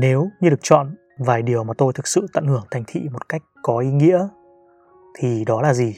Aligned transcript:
Nếu 0.00 0.30
như 0.40 0.50
được 0.50 0.62
chọn 0.62 0.94
vài 1.18 1.42
điều 1.42 1.64
mà 1.64 1.74
tôi 1.78 1.92
thực 1.92 2.06
sự 2.06 2.26
tận 2.32 2.46
hưởng 2.46 2.64
thành 2.70 2.84
thị 2.86 3.08
một 3.12 3.28
cách 3.28 3.42
có 3.62 3.78
ý 3.78 3.90
nghĩa 3.90 4.28
thì 5.18 5.44
đó 5.44 5.62
là 5.62 5.74
gì? 5.74 5.94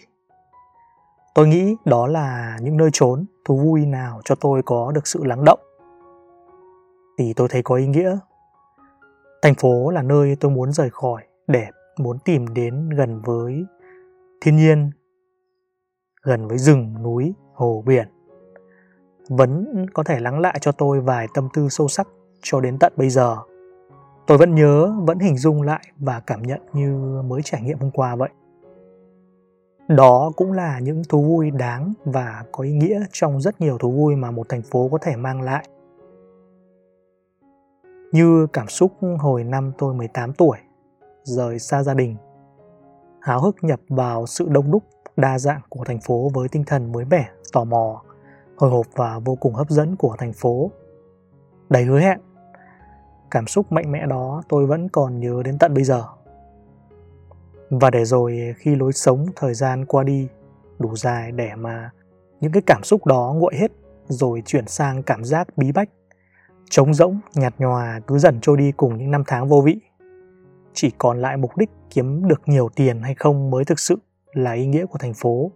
Tôi 1.34 1.48
nghĩ 1.48 1.76
đó 1.84 2.06
là 2.06 2.58
những 2.60 2.76
nơi 2.76 2.90
trốn 2.92 3.24
thú 3.44 3.56
vui 3.56 3.86
nào 3.86 4.20
cho 4.24 4.34
tôi 4.34 4.62
có 4.62 4.92
được 4.94 5.06
sự 5.06 5.24
lắng 5.24 5.44
động. 5.44 5.60
Thì 7.18 7.32
tôi 7.32 7.48
thấy 7.50 7.62
có 7.62 7.74
ý 7.74 7.86
nghĩa. 7.86 8.18
Thành 9.42 9.54
phố 9.54 9.90
là 9.90 10.02
nơi 10.02 10.36
tôi 10.40 10.50
muốn 10.50 10.72
rời 10.72 10.90
khỏi 10.90 11.22
để 11.46 11.66
muốn 11.98 12.18
tìm 12.24 12.54
đến 12.54 12.90
gần 12.90 13.22
với 13.22 13.64
thiên 14.40 14.56
nhiên, 14.56 14.90
gần 16.22 16.48
với 16.48 16.58
rừng, 16.58 17.02
núi, 17.02 17.34
hồ, 17.54 17.82
biển. 17.86 18.08
Vẫn 19.28 19.86
có 19.94 20.02
thể 20.02 20.20
lắng 20.20 20.40
lại 20.40 20.58
cho 20.60 20.72
tôi 20.72 21.00
vài 21.00 21.26
tâm 21.34 21.48
tư 21.54 21.68
sâu 21.68 21.88
sắc 21.88 22.08
cho 22.42 22.60
đến 22.60 22.78
tận 22.78 22.92
bây 22.96 23.10
giờ. 23.10 23.36
Tôi 24.32 24.38
vẫn 24.38 24.54
nhớ, 24.54 24.92
vẫn 24.98 25.18
hình 25.18 25.36
dung 25.36 25.62
lại 25.62 25.84
và 25.98 26.20
cảm 26.20 26.42
nhận 26.42 26.60
như 26.72 27.22
mới 27.26 27.42
trải 27.44 27.62
nghiệm 27.62 27.78
hôm 27.78 27.90
qua 27.90 28.16
vậy. 28.16 28.28
Đó 29.88 30.32
cũng 30.36 30.52
là 30.52 30.78
những 30.78 31.02
thú 31.08 31.22
vui 31.22 31.50
đáng 31.50 31.92
và 32.04 32.44
có 32.52 32.64
ý 32.64 32.72
nghĩa 32.72 33.04
trong 33.12 33.40
rất 33.40 33.60
nhiều 33.60 33.78
thú 33.78 33.90
vui 33.90 34.16
mà 34.16 34.30
một 34.30 34.48
thành 34.48 34.62
phố 34.62 34.88
có 34.92 34.98
thể 34.98 35.16
mang 35.16 35.42
lại. 35.42 35.68
Như 38.12 38.46
cảm 38.52 38.68
xúc 38.68 38.92
hồi 39.18 39.44
năm 39.44 39.72
tôi 39.78 39.94
18 39.94 40.32
tuổi, 40.32 40.58
rời 41.22 41.58
xa 41.58 41.82
gia 41.82 41.94
đình, 41.94 42.16
háo 43.20 43.40
hức 43.40 43.56
nhập 43.62 43.80
vào 43.88 44.26
sự 44.26 44.48
đông 44.48 44.70
đúc 44.70 44.82
đa 45.16 45.38
dạng 45.38 45.60
của 45.68 45.84
thành 45.84 46.00
phố 46.00 46.30
với 46.34 46.48
tinh 46.48 46.64
thần 46.66 46.92
mới 46.92 47.04
mẻ, 47.04 47.28
tò 47.52 47.64
mò, 47.64 48.02
hồi 48.56 48.70
hộp 48.70 48.86
và 48.96 49.18
vô 49.24 49.34
cùng 49.34 49.54
hấp 49.54 49.70
dẫn 49.70 49.96
của 49.96 50.16
thành 50.18 50.32
phố. 50.32 50.70
Đầy 51.68 51.84
hứa 51.84 52.00
hẹn. 52.00 52.18
Cảm 53.32 53.46
xúc 53.46 53.72
mạnh 53.72 53.92
mẽ 53.92 54.06
đó 54.06 54.42
tôi 54.48 54.66
vẫn 54.66 54.88
còn 54.88 55.20
nhớ 55.20 55.42
đến 55.44 55.58
tận 55.58 55.74
bây 55.74 55.84
giờ. 55.84 56.04
Và 57.70 57.90
để 57.90 58.04
rồi 58.04 58.54
khi 58.56 58.76
lối 58.76 58.92
sống 58.92 59.26
thời 59.36 59.54
gian 59.54 59.84
qua 59.86 60.02
đi 60.02 60.28
đủ 60.78 60.96
dài 60.96 61.32
để 61.32 61.54
mà 61.54 61.90
những 62.40 62.52
cái 62.52 62.62
cảm 62.66 62.82
xúc 62.82 63.06
đó 63.06 63.34
nguội 63.36 63.54
hết 63.56 63.72
rồi 64.08 64.42
chuyển 64.46 64.66
sang 64.66 65.02
cảm 65.02 65.24
giác 65.24 65.48
bí 65.56 65.72
bách, 65.72 65.88
trống 66.70 66.94
rỗng, 66.94 67.20
nhạt 67.34 67.54
nhòa 67.58 68.00
cứ 68.06 68.18
dần 68.18 68.38
trôi 68.42 68.56
đi 68.56 68.72
cùng 68.72 68.98
những 68.98 69.10
năm 69.10 69.24
tháng 69.26 69.48
vô 69.48 69.60
vị. 69.60 69.80
Chỉ 70.72 70.90
còn 70.98 71.20
lại 71.20 71.36
mục 71.36 71.56
đích 71.56 71.70
kiếm 71.90 72.28
được 72.28 72.42
nhiều 72.46 72.68
tiền 72.76 73.02
hay 73.02 73.14
không 73.14 73.50
mới 73.50 73.64
thực 73.64 73.78
sự 73.78 73.96
là 74.32 74.52
ý 74.52 74.66
nghĩa 74.66 74.86
của 74.86 74.98
thành 74.98 75.14
phố, 75.14 75.50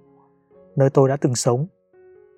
nơi 0.76 0.90
tôi 0.90 1.08
đã 1.08 1.16
từng 1.20 1.34
sống. 1.34 1.66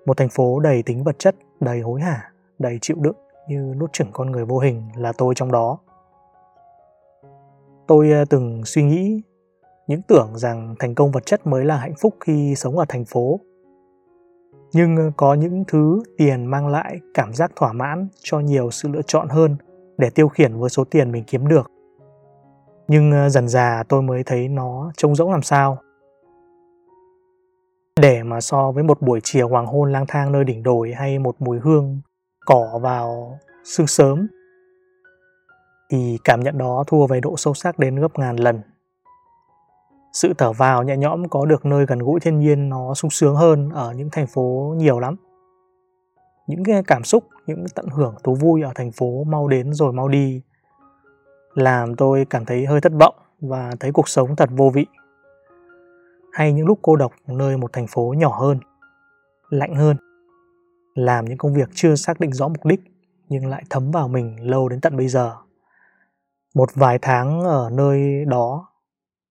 Một 0.06 0.16
thành 0.16 0.28
phố 0.28 0.60
đầy 0.60 0.82
tính 0.82 1.04
vật 1.04 1.18
chất, 1.18 1.36
đầy 1.60 1.80
hối 1.80 2.00
hả, 2.00 2.32
đầy 2.58 2.78
chịu 2.80 2.96
đựng 3.00 3.16
như 3.48 3.74
nuốt 3.80 3.92
chửng 3.92 4.12
con 4.12 4.30
người 4.30 4.44
vô 4.44 4.58
hình 4.58 4.88
là 4.96 5.12
tôi 5.12 5.34
trong 5.34 5.52
đó. 5.52 5.78
Tôi 7.86 8.10
ờ, 8.10 8.24
từng 8.24 8.64
suy 8.64 8.82
nghĩ, 8.82 9.22
những 9.86 10.02
tưởng 10.02 10.30
rằng 10.34 10.74
thành 10.78 10.94
công 10.94 11.10
vật 11.12 11.26
chất 11.26 11.46
mới 11.46 11.64
là 11.64 11.76
hạnh 11.76 11.94
phúc 12.00 12.14
khi 12.20 12.54
sống 12.54 12.78
ở 12.78 12.84
thành 12.88 13.04
phố. 13.04 13.40
Nhưng 14.72 14.96
ờ, 14.96 15.10
có 15.16 15.34
những 15.34 15.64
thứ 15.68 16.02
tiền 16.18 16.46
mang 16.46 16.68
lại 16.68 17.00
cảm 17.14 17.34
giác 17.34 17.52
thỏa 17.56 17.72
mãn 17.72 18.08
cho 18.22 18.40
nhiều 18.40 18.70
sự 18.70 18.88
lựa 18.88 19.02
chọn 19.02 19.28
hơn 19.28 19.56
để 19.98 20.10
tiêu 20.10 20.28
khiển 20.28 20.58
với 20.58 20.70
số 20.70 20.84
tiền 20.84 21.12
mình 21.12 21.24
kiếm 21.26 21.48
được. 21.48 21.70
Nhưng 22.88 23.12
ờ, 23.12 23.28
dần 23.28 23.48
già 23.48 23.82
tôi 23.88 24.02
mới 24.02 24.22
thấy 24.22 24.48
nó 24.48 24.92
trông 24.96 25.14
rỗng 25.14 25.30
làm 25.30 25.42
sao. 25.42 25.78
Để 28.00 28.22
mà 28.22 28.40
so 28.40 28.72
với 28.72 28.82
một 28.82 29.02
buổi 29.02 29.20
chiều 29.22 29.48
hoàng 29.48 29.66
hôn 29.66 29.92
lang 29.92 30.04
thang 30.08 30.32
nơi 30.32 30.44
đỉnh 30.44 30.62
đồi 30.62 30.92
hay 30.92 31.18
một 31.18 31.36
mùi 31.38 31.58
hương 31.58 32.00
cỏ 32.48 32.78
vào 32.82 33.38
xương 33.64 33.86
sớm. 33.86 34.26
Thì 35.90 36.18
cảm 36.24 36.40
nhận 36.40 36.58
đó 36.58 36.84
thua 36.86 37.06
về 37.06 37.20
độ 37.20 37.36
sâu 37.36 37.54
sắc 37.54 37.78
đến 37.78 37.96
gấp 37.96 38.18
ngàn 38.18 38.36
lần. 38.36 38.60
Sự 40.12 40.32
thở 40.38 40.52
vào 40.52 40.82
nhẹ 40.82 40.96
nhõm 40.96 41.28
có 41.28 41.46
được 41.46 41.66
nơi 41.66 41.86
gần 41.86 41.98
gũi 41.98 42.20
thiên 42.20 42.38
nhiên 42.38 42.68
nó 42.68 42.94
sung 42.94 43.10
sướng 43.10 43.36
hơn 43.36 43.70
ở 43.70 43.92
những 43.92 44.08
thành 44.12 44.26
phố 44.26 44.74
nhiều 44.76 44.98
lắm. 44.98 45.16
Những 46.46 46.64
cái 46.64 46.82
cảm 46.86 47.04
xúc, 47.04 47.24
những 47.46 47.64
tận 47.74 47.86
hưởng 47.88 48.14
thú 48.24 48.34
vui 48.34 48.62
ở 48.62 48.72
thành 48.74 48.92
phố 48.92 49.24
mau 49.24 49.48
đến 49.48 49.72
rồi 49.72 49.92
mau 49.92 50.08
đi 50.08 50.42
làm 51.54 51.96
tôi 51.96 52.26
cảm 52.30 52.44
thấy 52.44 52.66
hơi 52.66 52.80
thất 52.80 52.92
vọng 53.00 53.14
và 53.40 53.70
thấy 53.80 53.92
cuộc 53.92 54.08
sống 54.08 54.36
thật 54.36 54.50
vô 54.52 54.70
vị. 54.74 54.86
Hay 56.32 56.52
những 56.52 56.66
lúc 56.66 56.78
cô 56.82 56.96
độc 56.96 57.12
nơi 57.26 57.56
một 57.56 57.72
thành 57.72 57.86
phố 57.86 58.14
nhỏ 58.18 58.38
hơn, 58.40 58.60
lạnh 59.50 59.74
hơn 59.74 59.96
làm 60.94 61.24
những 61.24 61.38
công 61.38 61.54
việc 61.54 61.68
chưa 61.74 61.94
xác 61.94 62.20
định 62.20 62.32
rõ 62.32 62.48
mục 62.48 62.64
đích 62.64 62.80
nhưng 63.28 63.46
lại 63.46 63.64
thấm 63.70 63.90
vào 63.90 64.08
mình 64.08 64.50
lâu 64.50 64.68
đến 64.68 64.80
tận 64.80 64.96
bây 64.96 65.08
giờ 65.08 65.36
một 66.54 66.68
vài 66.74 66.98
tháng 67.02 67.40
ở 67.40 67.70
nơi 67.72 68.24
đó 68.24 68.68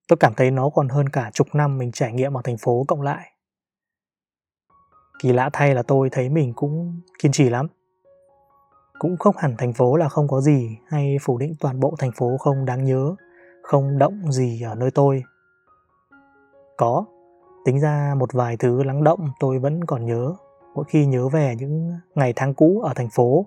Tôi 0.08 0.18
cảm 0.18 0.34
thấy 0.34 0.52
nó 0.52 0.70
còn 0.70 0.90
hơn 0.90 1.10
cả 1.10 1.32
chục 1.34 1.48
năm 1.54 1.78
mình 1.78 1.92
trải 1.92 2.14
nghiệm 2.14 2.38
ở 2.38 2.42
thành 2.44 2.58
phố 2.58 2.86
cộng 2.88 3.02
lại. 3.02 3.32
Kỳ 5.20 5.34
lạ 5.34 5.50
thay 5.54 5.76
là 5.76 5.84
tôi 5.84 6.10
thấy 6.12 6.30
mình 6.30 6.54
cũng 6.56 7.02
kiên 7.20 7.32
trì 7.32 7.50
lắm. 7.50 7.68
Cũng 9.00 9.18
không 9.18 9.36
hẳn 9.38 9.56
thành 9.58 9.74
phố 9.74 9.96
là 9.96 10.10
không 10.10 10.28
có 10.28 10.42
gì 10.42 10.78
hay 10.88 11.18
phủ 11.22 11.38
định 11.38 11.56
toàn 11.60 11.80
bộ 11.80 11.96
thành 12.00 12.12
phố 12.12 12.38
không 12.40 12.66
đáng 12.66 12.84
nhớ, 12.84 13.16
không 13.64 13.98
động 13.98 14.32
gì 14.32 14.62
ở 14.62 14.76
nơi 14.76 14.92
tôi. 14.92 15.24
Có, 16.78 17.06
tính 17.66 17.80
ra 17.80 18.16
một 18.18 18.34
vài 18.34 18.58
thứ 18.58 18.84
lắng 18.84 19.04
động 19.04 19.30
tôi 19.40 19.60
vẫn 19.60 19.86
còn 19.86 20.06
nhớ 20.06 20.34
mỗi 20.78 20.86
khi 20.90 21.06
nhớ 21.06 21.28
về 21.28 21.56
những 21.60 21.98
ngày 22.16 22.34
tháng 22.36 22.54
cũ 22.54 22.82
ở 22.84 22.94
thành 22.96 23.10
phố. 23.10 23.46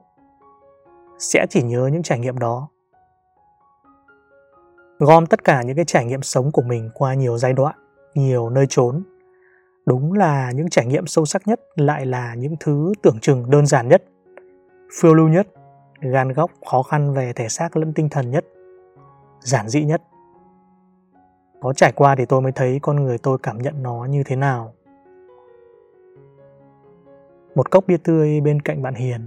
Sẽ 1.18 1.46
chỉ 1.50 1.62
nhớ 1.62 1.90
những 1.92 2.02
trải 2.02 2.18
nghiệm 2.18 2.38
đó. 2.38 2.68
Gom 4.98 5.26
tất 5.26 5.44
cả 5.44 5.62
những 5.62 5.76
cái 5.76 5.84
trải 5.84 6.04
nghiệm 6.04 6.22
sống 6.22 6.52
của 6.52 6.62
mình 6.62 6.90
qua 6.94 7.14
nhiều 7.14 7.38
giai 7.38 7.52
đoạn, 7.52 7.74
nhiều 8.14 8.50
nơi 8.50 8.66
trốn. 8.68 9.02
Đúng 9.86 10.12
là 10.12 10.52
những 10.52 10.68
trải 10.68 10.86
nghiệm 10.86 11.06
sâu 11.06 11.24
sắc 11.24 11.48
nhất 11.48 11.60
lại 11.76 12.06
là 12.06 12.34
những 12.34 12.54
thứ 12.60 12.92
tưởng 13.02 13.18
chừng 13.20 13.50
đơn 13.50 13.66
giản 13.66 13.88
nhất, 13.88 14.04
phiêu 15.00 15.14
lưu 15.14 15.28
nhất, 15.28 15.46
gan 16.00 16.32
góc 16.32 16.50
khó 16.66 16.82
khăn 16.82 17.14
về 17.14 17.32
thể 17.32 17.48
xác 17.48 17.76
lẫn 17.76 17.92
tinh 17.92 18.08
thần 18.08 18.30
nhất, 18.30 18.44
giản 19.40 19.68
dị 19.68 19.84
nhất. 19.84 20.02
Có 21.60 21.72
trải 21.72 21.92
qua 21.92 22.14
thì 22.16 22.24
tôi 22.24 22.40
mới 22.40 22.52
thấy 22.52 22.78
con 22.82 22.96
người 22.96 23.18
tôi 23.18 23.38
cảm 23.42 23.58
nhận 23.58 23.82
nó 23.82 24.04
như 24.04 24.22
thế 24.26 24.36
nào 24.36 24.74
một 27.54 27.70
cốc 27.70 27.84
bia 27.86 27.96
tươi 27.96 28.40
bên 28.40 28.62
cạnh 28.62 28.82
bạn 28.82 28.94
hiền. 28.94 29.26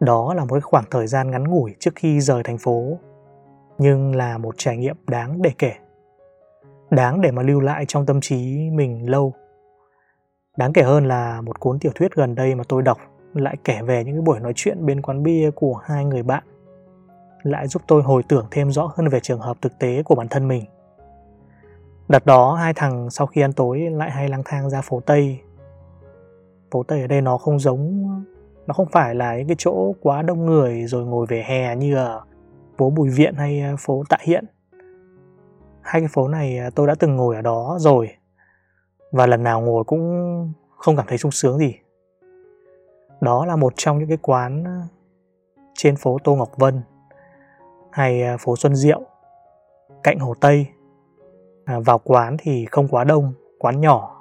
Đó 0.00 0.34
là 0.34 0.44
một 0.44 0.62
khoảng 0.62 0.84
thời 0.90 1.06
gian 1.06 1.30
ngắn 1.30 1.44
ngủi 1.44 1.74
trước 1.78 1.90
khi 1.94 2.20
rời 2.20 2.42
thành 2.42 2.58
phố, 2.58 2.98
nhưng 3.78 4.16
là 4.16 4.38
một 4.38 4.54
trải 4.58 4.76
nghiệm 4.76 4.96
đáng 5.06 5.42
để 5.42 5.50
kể, 5.58 5.72
đáng 6.90 7.20
để 7.20 7.30
mà 7.30 7.42
lưu 7.42 7.60
lại 7.60 7.84
trong 7.88 8.06
tâm 8.06 8.20
trí 8.20 8.70
mình 8.70 9.10
lâu. 9.10 9.32
Đáng 10.56 10.72
kể 10.72 10.82
hơn 10.82 11.08
là 11.08 11.40
một 11.40 11.60
cuốn 11.60 11.78
tiểu 11.78 11.92
thuyết 11.94 12.14
gần 12.14 12.34
đây 12.34 12.54
mà 12.54 12.64
tôi 12.68 12.82
đọc 12.82 12.98
lại 13.34 13.56
kể 13.64 13.82
về 13.82 14.04
những 14.04 14.14
cái 14.14 14.22
buổi 14.22 14.40
nói 14.40 14.52
chuyện 14.56 14.86
bên 14.86 15.02
quán 15.02 15.22
bia 15.22 15.50
của 15.54 15.74
hai 15.74 16.04
người 16.04 16.22
bạn, 16.22 16.44
lại 17.42 17.66
giúp 17.66 17.82
tôi 17.86 18.02
hồi 18.02 18.22
tưởng 18.28 18.46
thêm 18.50 18.70
rõ 18.70 18.92
hơn 18.96 19.08
về 19.08 19.20
trường 19.20 19.40
hợp 19.40 19.56
thực 19.62 19.78
tế 19.78 20.02
của 20.02 20.14
bản 20.14 20.28
thân 20.28 20.48
mình. 20.48 20.64
Đợt 22.08 22.26
đó, 22.26 22.54
hai 22.54 22.74
thằng 22.74 23.10
sau 23.10 23.26
khi 23.26 23.40
ăn 23.40 23.52
tối 23.52 23.78
lại 23.78 24.10
hay 24.10 24.28
lang 24.28 24.42
thang 24.44 24.70
ra 24.70 24.80
phố 24.80 25.00
tây 25.00 25.40
phố 26.70 26.82
tây 26.82 27.00
ở 27.00 27.06
đây 27.06 27.20
nó 27.20 27.38
không 27.38 27.58
giống 27.58 28.06
nó 28.66 28.74
không 28.74 28.86
phải 28.92 29.14
là 29.14 29.36
những 29.36 29.48
cái 29.48 29.56
chỗ 29.58 29.94
quá 30.02 30.22
đông 30.22 30.46
người 30.46 30.86
rồi 30.86 31.04
ngồi 31.04 31.26
về 31.28 31.42
hè 31.46 31.76
như 31.76 31.96
ở 31.96 32.22
phố 32.78 32.90
Bùi 32.90 33.10
Viện 33.10 33.34
hay 33.34 33.60
ờ, 33.60 33.76
phố 33.78 34.02
Tạ 34.08 34.16
Hiện. 34.20 34.44
Hai 35.80 36.00
cái 36.00 36.08
phố 36.12 36.28
này 36.28 36.58
ờ, 36.58 36.70
tôi 36.74 36.86
đã 36.86 36.94
từng 36.98 37.16
ngồi 37.16 37.36
ở 37.36 37.42
đó 37.42 37.76
rồi 37.80 38.10
và 39.12 39.26
lần 39.26 39.42
nào 39.42 39.60
ngồi 39.60 39.84
cũng 39.84 40.52
không 40.76 40.96
cảm 40.96 41.06
thấy 41.08 41.18
sung 41.18 41.30
sướng 41.30 41.58
gì. 41.58 41.74
Đó 43.20 43.46
là 43.46 43.56
một 43.56 43.72
trong 43.76 43.98
những 43.98 44.08
cái 44.08 44.18
quán 44.22 44.64
ờ, 44.64 44.80
trên 45.74 45.96
phố 45.96 46.18
Tô 46.24 46.34
Ngọc 46.34 46.50
Vân 46.56 46.82
hay 47.90 48.22
phố 48.38 48.56
Xuân 48.56 48.74
Diệu 48.74 49.02
cạnh 50.02 50.18
Hồ 50.18 50.34
Tây. 50.40 50.66
À, 51.64 51.78
vào 51.78 51.98
quán 51.98 52.36
thì 52.38 52.66
không 52.70 52.88
quá 52.88 53.04
đông, 53.04 53.32
quán 53.58 53.80
nhỏ. 53.80 54.15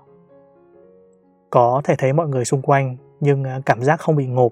Có 1.56 1.82
thể 1.84 1.96
thấy 1.98 2.14
mọi 2.14 2.28
người 2.28 2.46
xung 2.46 2.62
quanh 2.62 2.98
nhưng 3.20 3.44
à, 3.44 3.62
cảm 3.66 3.84
giác 3.84 4.00
không 4.00 4.16
bị 4.16 4.28
ngộp 4.28 4.52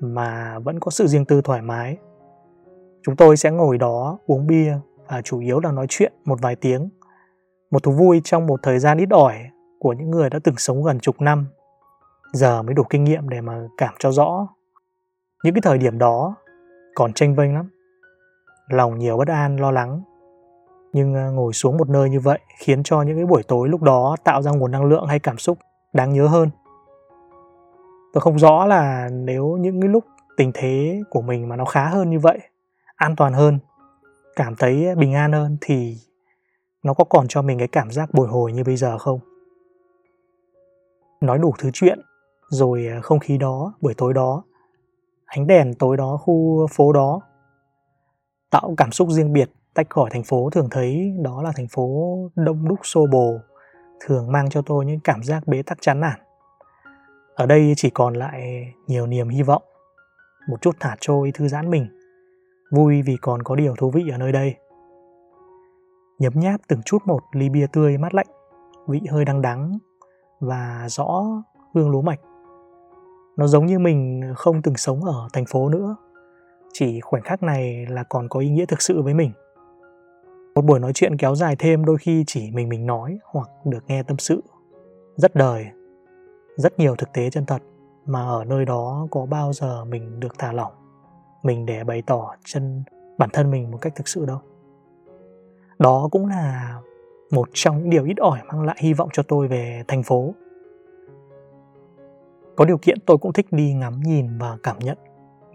mà 0.00 0.58
vẫn 0.58 0.80
có 0.80 0.90
sự 0.90 1.06
riêng 1.06 1.24
tư 1.24 1.40
thoải 1.40 1.62
mái 1.62 1.96
Chúng 3.02 3.16
tôi 3.16 3.36
sẽ 3.36 3.50
ngồi 3.50 3.78
đó 3.78 4.18
uống 4.26 4.46
bia 4.46 4.76
và 5.08 5.22
chủ 5.22 5.40
yếu 5.40 5.60
là 5.60 5.72
nói 5.72 5.86
chuyện 5.88 6.12
một 6.24 6.38
vài 6.42 6.56
tiếng. 6.56 6.88
Một 7.70 7.82
thú 7.82 7.92
vui 7.92 8.20
trong 8.24 8.46
một 8.46 8.60
thời 8.62 8.78
gian 8.78 8.98
ít 8.98 9.08
ỏi 9.10 9.34
của 9.78 9.92
những 9.92 10.10
người 10.10 10.30
đã 10.30 10.38
từng 10.44 10.56
sống 10.56 10.82
gần 10.82 11.00
chục 11.00 11.20
năm. 11.20 11.46
Giờ 12.32 12.62
mới 12.62 12.74
đủ 12.74 12.82
kinh 12.90 13.04
nghiệm 13.04 13.28
để 13.28 13.40
mà 13.40 13.68
cảm 13.76 13.94
cho 13.98 14.12
rõ. 14.12 14.48
Những 15.44 15.54
cái 15.54 15.62
thời 15.64 15.78
điểm 15.78 15.98
đó 15.98 16.34
còn 16.94 17.12
tranh 17.12 17.34
vênh 17.34 17.54
lắm. 17.54 17.70
Lòng 18.68 18.98
nhiều 18.98 19.16
bất 19.16 19.28
an, 19.28 19.60
lo 19.60 19.70
lắng. 19.70 20.02
Nhưng 20.92 21.14
à, 21.14 21.28
ngồi 21.28 21.52
xuống 21.52 21.76
một 21.76 21.88
nơi 21.88 22.10
như 22.10 22.20
vậy 22.20 22.38
khiến 22.58 22.82
cho 22.82 23.02
những 23.02 23.16
cái 23.16 23.26
buổi 23.26 23.42
tối 23.42 23.68
lúc 23.68 23.82
đó 23.82 24.16
tạo 24.24 24.42
ra 24.42 24.50
nguồn 24.50 24.70
năng 24.70 24.84
lượng 24.84 25.06
hay 25.06 25.18
cảm 25.18 25.38
xúc 25.38 25.58
đáng 25.92 26.12
nhớ 26.12 26.26
hơn. 26.26 26.50
Tôi 28.12 28.20
không 28.20 28.38
rõ 28.38 28.66
là 28.66 29.08
nếu 29.12 29.56
những 29.60 29.80
cái 29.80 29.88
lúc 29.88 30.04
tình 30.36 30.50
thế 30.54 31.00
của 31.10 31.22
mình 31.22 31.48
mà 31.48 31.56
nó 31.56 31.64
khá 31.64 31.88
hơn 31.88 32.10
như 32.10 32.18
vậy, 32.18 32.38
an 32.96 33.16
toàn 33.16 33.32
hơn, 33.32 33.58
cảm 34.36 34.56
thấy 34.56 34.94
bình 34.94 35.14
an 35.14 35.32
hơn 35.32 35.56
thì 35.60 35.96
nó 36.82 36.94
có 36.94 37.04
còn 37.04 37.28
cho 37.28 37.42
mình 37.42 37.58
cái 37.58 37.68
cảm 37.68 37.90
giác 37.90 38.14
bồi 38.14 38.28
hồi 38.28 38.52
như 38.52 38.64
bây 38.64 38.76
giờ 38.76 38.98
không 38.98 39.20
nói 41.20 41.38
đủ 41.38 41.52
thứ 41.58 41.70
chuyện, 41.72 41.98
rồi 42.50 42.86
à, 42.86 43.00
không 43.00 43.18
khí 43.18 43.38
đó, 43.38 43.74
buổi 43.80 43.94
tối 43.94 44.14
đó, 44.14 44.42
ánh 45.26 45.46
đèn 45.46 45.74
tối 45.74 45.96
đó, 45.96 46.16
khu 46.16 46.66
phố 46.70 46.92
đó, 46.92 47.20
tạo 48.50 48.74
cảm 48.76 48.92
xúc 48.92 49.08
riêng 49.10 49.32
biệt, 49.32 49.50
tách 49.74 49.90
khỏi 49.90 50.10
thành 50.12 50.22
phố 50.22 50.50
thường 50.50 50.68
thấy 50.70 51.14
đó 51.22 51.42
là 51.42 51.52
thành 51.56 51.66
phố 51.68 52.16
đông 52.34 52.68
đúc 52.68 52.78
xô 52.82 53.06
bồ 53.12 53.38
thường 54.00 54.32
mang 54.32 54.50
cho 54.50 54.62
tôi 54.62 54.84
những 54.84 55.00
cảm 55.00 55.22
giác 55.22 55.46
bế 55.46 55.62
tắc 55.62 55.78
chán 55.80 56.00
nản. 56.00 56.20
Ở 57.34 57.46
đây 57.46 57.72
chỉ 57.76 57.90
còn 57.90 58.14
lại 58.14 58.64
nhiều 58.86 59.06
niềm 59.06 59.28
hy 59.28 59.42
vọng, 59.42 59.62
một 60.48 60.60
chút 60.60 60.76
thả 60.80 60.96
trôi 61.00 61.32
thư 61.34 61.48
giãn 61.48 61.70
mình, 61.70 61.86
vui 62.72 63.02
vì 63.02 63.16
còn 63.20 63.42
có 63.42 63.56
điều 63.56 63.76
thú 63.76 63.90
vị 63.90 64.08
ở 64.12 64.18
nơi 64.18 64.32
đây. 64.32 64.56
Nhấm 66.18 66.32
nháp 66.36 66.60
từng 66.68 66.82
chút 66.82 66.98
một 67.04 67.20
ly 67.32 67.48
bia 67.48 67.66
tươi 67.72 67.98
mát 67.98 68.14
lạnh, 68.14 68.26
vị 68.88 69.00
hơi 69.10 69.24
đắng 69.24 69.42
đắng 69.42 69.78
và 70.40 70.86
rõ 70.88 71.24
hương 71.74 71.90
lúa 71.90 72.02
mạch. 72.02 72.20
Nó 73.36 73.46
giống 73.46 73.66
như 73.66 73.78
mình 73.78 74.22
không 74.36 74.62
từng 74.62 74.76
sống 74.76 75.04
ở 75.04 75.28
thành 75.32 75.44
phố 75.46 75.68
nữa, 75.68 75.96
chỉ 76.72 77.00
khoảnh 77.00 77.22
khắc 77.22 77.42
này 77.42 77.86
là 77.88 78.02
còn 78.02 78.28
có 78.28 78.40
ý 78.40 78.48
nghĩa 78.48 78.66
thực 78.66 78.82
sự 78.82 79.02
với 79.02 79.14
mình 79.14 79.32
một 80.54 80.64
buổi 80.64 80.80
nói 80.80 80.92
chuyện 80.94 81.16
kéo 81.16 81.34
dài 81.34 81.56
thêm 81.58 81.84
đôi 81.84 81.98
khi 81.98 82.24
chỉ 82.26 82.50
mình 82.50 82.68
mình 82.68 82.86
nói 82.86 83.18
hoặc 83.24 83.48
được 83.64 83.84
nghe 83.86 84.02
tâm 84.02 84.18
sự. 84.18 84.42
Rất 85.16 85.34
đời, 85.34 85.66
rất 86.56 86.78
nhiều 86.78 86.96
thực 86.96 87.12
tế 87.12 87.30
chân 87.30 87.46
thật 87.46 87.62
mà 88.06 88.20
ở 88.20 88.44
nơi 88.44 88.64
đó 88.64 89.08
có 89.10 89.26
bao 89.26 89.52
giờ 89.52 89.84
mình 89.84 90.20
được 90.20 90.38
thả 90.38 90.52
lỏng, 90.52 90.72
mình 91.42 91.66
để 91.66 91.84
bày 91.84 92.02
tỏ 92.06 92.34
chân, 92.44 92.82
bản 93.18 93.30
thân 93.32 93.50
mình 93.50 93.70
một 93.70 93.78
cách 93.80 93.92
thực 93.96 94.08
sự 94.08 94.26
đâu. 94.26 94.38
Đó 95.78 96.08
cũng 96.12 96.26
là 96.26 96.78
một 97.30 97.48
trong 97.52 97.78
những 97.78 97.90
điều 97.90 98.04
ít 98.04 98.16
ỏi 98.18 98.40
mang 98.48 98.62
lại 98.62 98.76
hy 98.78 98.92
vọng 98.92 99.08
cho 99.12 99.22
tôi 99.22 99.48
về 99.48 99.82
thành 99.88 100.02
phố. 100.02 100.34
Có 102.56 102.64
điều 102.64 102.78
kiện 102.78 102.98
tôi 103.06 103.18
cũng 103.18 103.32
thích 103.32 103.46
đi 103.50 103.72
ngắm 103.72 104.00
nhìn 104.00 104.38
và 104.38 104.56
cảm 104.62 104.78
nhận 104.78 104.98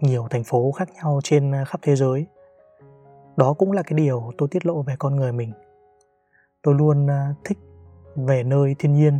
nhiều 0.00 0.26
thành 0.30 0.44
phố 0.44 0.72
khác 0.72 0.88
nhau 0.94 1.20
trên 1.24 1.52
khắp 1.66 1.80
thế 1.82 1.96
giới 1.96 2.26
đó 3.36 3.52
cũng 3.52 3.72
là 3.72 3.82
cái 3.82 3.96
điều 3.96 4.30
tôi 4.38 4.48
tiết 4.48 4.66
lộ 4.66 4.82
về 4.82 4.94
con 4.98 5.16
người 5.16 5.32
mình. 5.32 5.52
Tôi 6.62 6.74
luôn 6.74 7.10
à, 7.10 7.34
thích 7.44 7.58
về 8.16 8.42
nơi 8.42 8.76
thiên 8.78 8.92
nhiên, 8.92 9.18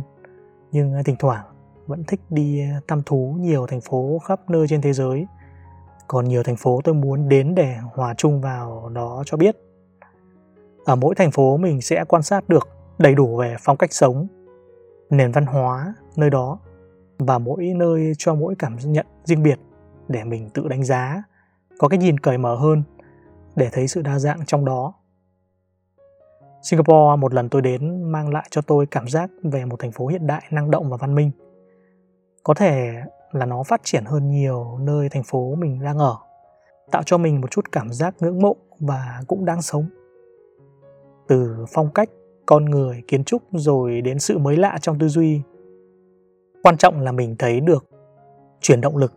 nhưng 0.71 0.93
à, 0.93 1.01
thỉnh 1.05 1.15
thoảng 1.19 1.45
vẫn 1.87 2.03
thích 2.03 2.19
đi 2.29 2.61
à, 2.61 2.81
thăm 2.87 3.01
thú 3.05 3.35
nhiều 3.39 3.67
thành 3.67 3.81
phố 3.81 4.19
khắp 4.25 4.49
nơi 4.49 4.67
trên 4.67 4.81
thế 4.81 4.93
giới. 4.93 5.25
Còn 6.07 6.25
nhiều 6.25 6.43
thành 6.43 6.55
phố 6.55 6.81
tôi 6.83 6.95
muốn 6.95 7.29
đến 7.29 7.55
để 7.55 7.75
hòa 7.93 8.13
chung 8.17 8.41
vào 8.41 8.89
đó 8.89 9.23
cho 9.25 9.37
biết. 9.37 9.55
Ở 10.85 10.95
mỗi 10.95 11.15
thành 11.15 11.31
phố 11.31 11.57
mình 11.57 11.81
sẽ 11.81 12.05
quan 12.07 12.23
sát 12.23 12.49
được 12.49 12.67
đầy 12.97 13.15
đủ 13.15 13.37
về 13.37 13.55
phong 13.59 13.77
cách 13.77 13.93
sống, 13.93 14.27
nền 15.09 15.31
văn 15.31 15.45
hóa 15.45 15.93
nơi 16.15 16.29
đó, 16.29 16.59
và 17.19 17.37
mỗi 17.37 17.73
nơi 17.75 18.13
cho 18.17 18.35
mỗi 18.35 18.55
cảm 18.59 18.77
nhận 18.85 19.05
riêng 19.23 19.43
biệt 19.43 19.59
để 20.07 20.23
mình 20.23 20.49
tự 20.53 20.67
đánh 20.67 20.83
giá, 20.83 21.23
có 21.79 21.87
cái 21.87 21.99
nhìn 21.99 22.19
cởi 22.19 22.37
mở 22.37 22.55
hơn 22.55 22.83
để 23.55 23.69
thấy 23.71 23.87
sự 23.87 24.01
đa 24.01 24.19
dạng 24.19 24.45
trong 24.45 24.65
đó. 24.65 24.93
Singapore, 26.61 27.15
một 27.19 27.33
lần 27.33 27.49
tôi 27.49 27.61
đến, 27.61 28.03
mang 28.11 28.33
lại 28.33 28.47
cho 28.51 28.61
tôi 28.61 28.85
cảm 28.85 29.07
giác 29.07 29.29
về 29.43 29.65
một 29.65 29.79
thành 29.79 29.91
phố 29.91 30.07
hiện 30.07 30.27
đại, 30.27 30.43
năng 30.51 30.71
động 30.71 30.89
và 30.89 30.97
văn 30.97 31.15
minh. 31.15 31.31
Có 32.43 32.53
thể 32.53 32.93
là 33.31 33.45
nó 33.45 33.63
phát 33.63 33.81
triển 33.83 34.05
hơn 34.05 34.29
nhiều 34.29 34.77
nơi 34.81 35.09
thành 35.09 35.23
phố 35.23 35.55
mình 35.55 35.83
đang 35.83 35.97
ở, 35.97 36.17
tạo 36.91 37.03
cho 37.03 37.17
mình 37.17 37.41
một 37.41 37.51
chút 37.51 37.71
cảm 37.71 37.93
giác 37.93 38.15
ngưỡng 38.19 38.41
mộ 38.41 38.55
và 38.79 39.21
cũng 39.27 39.45
đang 39.45 39.61
sống. 39.61 39.85
Từ 41.27 41.65
phong 41.73 41.93
cách, 41.93 42.09
con 42.45 42.65
người, 42.65 43.03
kiến 43.07 43.23
trúc 43.23 43.43
rồi 43.51 44.01
đến 44.01 44.19
sự 44.19 44.37
mới 44.37 44.57
lạ 44.57 44.77
trong 44.81 44.99
tư 44.99 45.07
duy. 45.07 45.41
Quan 46.63 46.77
trọng 46.77 46.99
là 46.99 47.11
mình 47.11 47.35
thấy 47.39 47.59
được 47.59 47.85
chuyển 48.61 48.81
động 48.81 48.97
lực 48.97 49.13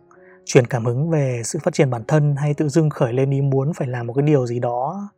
truyền 0.49 0.67
cảm 0.67 0.85
hứng 0.85 1.09
về 1.09 1.41
sự 1.45 1.59
phát 1.63 1.73
triển 1.73 1.89
bản 1.89 2.03
thân 2.07 2.35
hay 2.35 2.53
tự 2.53 2.69
dưng 2.69 2.89
khởi 2.89 3.13
lên 3.13 3.29
ý 3.29 3.41
muốn 3.41 3.73
phải 3.73 3.87
làm 3.87 4.07
một 4.07 4.13
cái 4.13 4.23
điều 4.23 4.45
gì 4.47 4.59
đó 4.59 5.09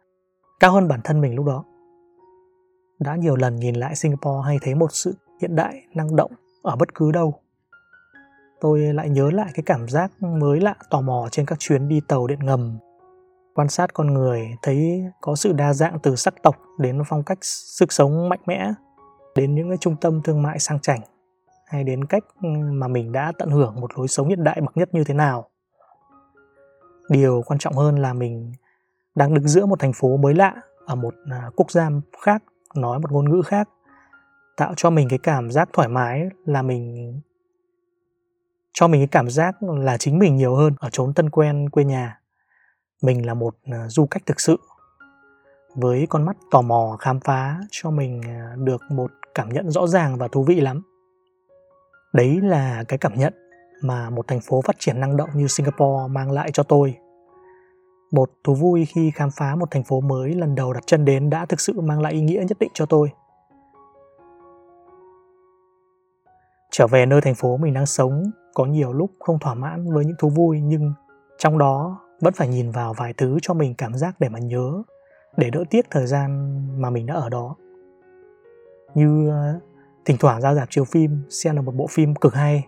cao 0.60 0.72
hơn 0.72 0.88
bản 0.88 1.00
thân 1.04 1.22
mình 1.22 1.36
lúc 1.36 1.46
đó. 1.46 1.64
Đã 3.00 3.16
nhiều 3.16 3.36
lần 3.36 3.56
nhìn 3.56 3.76
lại 3.76 3.96
singapore 3.96 4.46
hay 4.46 4.60
thấy 4.62 4.76
một 4.76 4.88
sự 4.92 5.16
hiện 5.42 5.56
đại, 5.56 5.82
năng 5.94 6.16
động 6.16 6.32
ở 6.64 6.76
bất 6.76 6.96
cứ 6.96 7.12
đâu. 7.12 7.34
Tôi 8.62 8.80
lại 8.80 9.10
nhớ 9.10 9.32
lại 9.32 9.52
cái 9.54 9.64
cảm 9.66 9.88
giác 9.88 10.12
mới 10.24 10.62
lạ 10.62 10.76
tò 10.90 11.02
mò 11.02 11.28
trên 11.32 11.46
các 11.46 11.60
chuyến 11.60 11.88
đi 11.88 12.02
tàu 12.08 12.28
điện 12.28 12.40
ngầm, 12.40 12.78
quan 13.56 13.70
sát 13.70 13.94
con 13.94 14.14
người, 14.14 14.48
thấy 14.62 15.04
có 15.22 15.36
sự 15.36 15.54
đa 15.54 15.74
dạng 15.74 16.00
từ 16.04 16.16
sắc 16.16 16.34
tộc 16.44 16.56
đến 16.80 17.02
phong 17.08 17.24
cách 17.24 17.38
sức 17.42 17.94
sống 17.94 18.30
mạnh 18.30 18.42
mẽ, 18.46 18.74
đến 19.36 19.56
những 19.56 19.70
cái 19.70 19.78
trung 19.78 19.96
tâm 20.02 20.22
thương 20.24 20.42
mại 20.42 20.60
sang 20.60 20.80
chảnh 20.80 21.02
hay 21.72 21.84
đến 21.84 22.06
cách 22.06 22.24
ừ, 22.42 22.50
mà 22.72 22.88
mình 22.88 23.12
đã 23.12 23.32
tận 23.38 23.50
hưởng 23.50 23.82
một 23.82 23.98
lối 23.98 24.08
sống 24.08 24.28
hiện 24.28 24.44
đại 24.44 24.62
bậc 24.62 24.78
nhất 24.78 24.94
như 24.94 25.04
thế 25.04 25.14
nào? 25.14 25.50
Điều 27.10 27.44
quan 27.46 27.60
trọng 27.60 27.74
hơn 27.74 28.00
là 28.00 28.14
mình 28.14 28.52
đang 29.16 29.34
đứng 29.34 29.48
giữa 29.48 29.66
một 29.66 29.80
thành 29.80 29.94
phố 29.94 30.18
mới 30.18 30.34
lạ 30.34 30.56
ở 30.86 30.96
một 30.96 31.14
à, 31.32 31.50
quốc 31.56 31.72
gia 31.72 31.90
khác, 32.22 32.44
nói 32.76 33.00
một 33.00 33.12
ngôn 33.12 33.30
ngữ 33.30 33.42
khác, 33.46 33.70
tạo 34.58 34.74
cho 34.78 34.90
mình 34.90 35.10
cái 35.10 35.20
cảm 35.20 35.52
giác 35.52 35.70
thoải 35.74 35.88
mái 35.88 36.30
là 36.46 36.62
mình, 36.62 37.14
cho 38.74 38.88
mình 38.88 39.02
cái 39.02 39.08
cảm 39.08 39.30
giác 39.30 39.64
là 39.64 39.98
chính 39.98 40.20
mình 40.20 40.36
nhiều 40.36 40.56
hơn 40.56 40.74
ở 40.80 40.90
chốn 40.90 41.14
tân 41.14 41.30
quen 41.30 41.70
quê 41.70 41.84
nhà. 41.84 42.20
Mình 43.02 43.26
là 43.26 43.34
một 43.34 43.56
à, 43.64 43.88
du 43.88 44.08
khách 44.12 44.26
thực 44.26 44.40
sự, 44.40 44.58
với 45.76 46.08
con 46.10 46.26
mắt 46.26 46.38
tò 46.52 46.62
mò 46.62 46.98
khám 47.00 47.20
phá 47.20 47.60
cho 47.72 47.92
mình 47.92 48.22
à, 48.26 48.56
được 48.58 48.82
một 48.90 49.12
cảm 49.36 49.50
nhận 49.50 49.72
rõ 49.72 49.88
ràng 49.88 50.18
và 50.18 50.28
thú 50.28 50.44
vị 50.44 50.62
lắm 50.62 50.82
đấy 52.14 52.42
là 52.42 52.84
cái 52.88 52.98
cảm 52.98 53.14
nhận 53.16 53.34
mà 53.82 54.10
một 54.10 54.28
thành 54.28 54.40
phố 54.42 54.62
phát 54.62 54.76
triển 54.80 55.00
năng 55.00 55.18
động 55.18 55.30
như 55.34 55.48
singapore 55.48 56.08
mang 56.10 56.32
lại 56.32 56.52
cho 56.52 56.64
tôi. 56.64 56.98
Một 58.12 58.32
thú 58.44 58.54
vui 58.54 58.86
khi 58.86 59.12
khám 59.12 59.30
phá 59.32 59.56
một 59.56 59.72
thành 59.72 59.84
phố 59.84 60.02
mới 60.02 60.34
lần 60.34 60.56
đầu 60.56 60.74
đặt 60.74 60.84
chân 60.88 61.06
đến 61.06 61.30
đã 61.30 61.46
thực 61.46 61.60
sự 61.60 61.82
mang 61.82 62.02
lại 62.02 62.14
ý 62.14 62.22
nghĩa 62.22 62.44
nhất 62.48 62.60
định 62.60 62.72
cho 62.74 62.86
tôi. 62.86 63.12
Trở 66.72 66.88
về 66.88 67.06
nơi 67.06 67.22
thành 67.22 67.36
phố 67.36 67.58
mình 67.58 67.74
đang 67.74 67.86
sống, 67.86 68.32
có 68.54 68.66
nhiều 68.66 68.94
lúc 68.94 69.12
không 69.20 69.40
thỏa 69.40 69.54
mãn 69.54 69.94
với 69.94 70.06
những 70.06 70.16
thú 70.20 70.30
vui, 70.30 70.62
nhưng 70.62 70.94
trong 71.38 71.58
đó 71.58 72.02
vẫn 72.22 72.34
phải 72.34 72.48
nhìn 72.48 72.72
vào 72.72 72.94
vài 72.94 73.14
thứ 73.14 73.38
cho 73.42 73.54
mình 73.54 73.76
cảm 73.78 73.94
giác 73.94 74.16
để 74.20 74.30
mà 74.30 74.40
nhớ, 74.40 74.84
để 75.38 75.50
đỡ 75.50 75.64
tiếc 75.70 75.86
thời 75.90 76.08
gian 76.08 76.60
mà 76.82 76.90
mình 76.90 77.06
đã 77.06 77.14
ở 77.14 77.30
đó. 77.30 77.56
Như 78.96 79.32
thỉnh 80.06 80.18
thoảng 80.20 80.42
ra 80.42 80.54
dạp 80.54 80.70
chiếu 80.70 80.84
phim, 80.84 81.24
xem 81.30 81.56
là 81.56 81.62
một 81.62 81.76
bộ 81.76 81.88
phim 81.88 82.16
cực 82.16 82.34
hay. 82.34 82.68